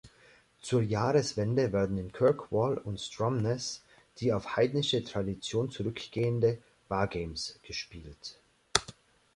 [0.61, 3.83] Zur Jahreswende werden in Kirkwall und Stromness
[4.17, 6.57] die auf heidnische Tradition zurückgehende
[6.89, 8.39] Ba’Games gespielt.